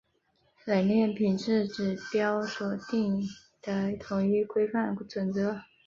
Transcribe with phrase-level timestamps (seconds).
[0.65, 3.27] 冷链品质指标所订定
[3.61, 5.61] 的统一规范准则。